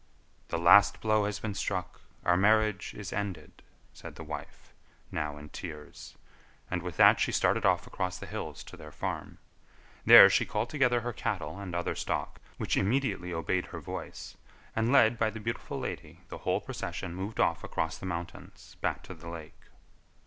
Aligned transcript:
"The 0.47 0.57
last 0.57 0.99
blow 0.99 1.25
has 1.25 1.39
been 1.39 1.53
struck; 1.53 2.01
our 2.25 2.35
marriage 2.35 2.95
is 2.97 3.13
ended," 3.13 3.61
said 3.93 4.15
the 4.15 4.23
wife, 4.23 4.73
now 5.11 5.37
in 5.37 5.49
tears; 5.49 6.15
and 6.71 6.81
with 6.81 6.97
that 6.97 7.19
she 7.19 7.31
started 7.31 7.67
off 7.67 7.85
across 7.85 8.17
the 8.17 8.25
hills 8.25 8.63
to 8.63 8.75
their 8.75 8.91
farm. 8.91 9.37
There 10.03 10.27
she 10.27 10.43
called 10.43 10.71
together 10.71 11.01
her 11.01 11.13
cattle 11.13 11.59
and 11.59 11.75
other 11.75 11.93
stock, 11.93 12.41
which 12.57 12.77
immediately 12.77 13.31
obeyed 13.31 13.67
her 13.67 13.79
voice, 13.79 14.37
and, 14.75 14.91
led 14.91 15.19
by 15.19 15.29
the 15.29 15.39
beautiful 15.39 15.77
lady, 15.79 16.21
the 16.29 16.39
whole 16.39 16.61
procession 16.61 17.13
moved 17.13 17.39
off 17.39 17.63
across 17.63 17.99
the 17.99 18.07
mountains 18.07 18.77
back 18.81 19.03
to 19.03 19.13
the 19.13 19.29
lake. 19.29 19.65